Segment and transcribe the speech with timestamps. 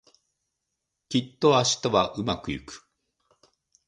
[1.09, 2.89] きっと明日はうまくいく